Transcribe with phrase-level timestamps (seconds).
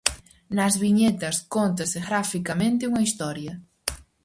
[0.57, 3.53] Nas viñetas cóntase graficamente unha historia.